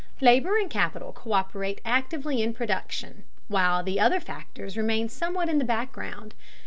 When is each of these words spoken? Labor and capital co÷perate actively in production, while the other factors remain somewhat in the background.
Labor 0.19 0.57
and 0.57 0.67
capital 0.67 1.13
co÷perate 1.13 1.77
actively 1.85 2.41
in 2.41 2.55
production, 2.55 3.23
while 3.49 3.83
the 3.83 3.99
other 3.99 4.19
factors 4.19 4.75
remain 4.75 5.09
somewhat 5.09 5.47
in 5.47 5.59
the 5.59 5.63
background. 5.63 6.33